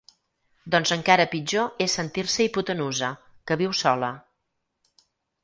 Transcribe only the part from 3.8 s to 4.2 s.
sola.